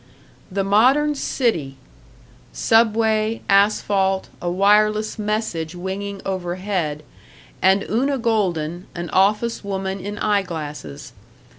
[0.51, 1.77] The modern city!
[2.51, 7.03] Subway, asphalt, a wireless message winging overhead,
[7.61, 11.13] and Una Golden, an office woman in eye glasses.